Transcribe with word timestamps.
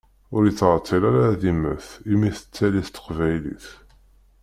Ur 0.35 0.43
ittɛeṭṭil 0.45 1.01
ara 1.09 1.21
ad 1.31 1.43
immet 1.51 1.87
i 2.11 2.13
mi 2.19 2.29
tettali 2.37 2.81
teqbaylit. 2.87 3.65